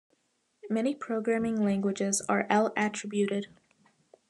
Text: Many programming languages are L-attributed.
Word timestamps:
Many 0.67 0.95
programming 0.95 1.63
languages 1.63 2.23
are 2.27 2.47
L-attributed. 2.49 3.49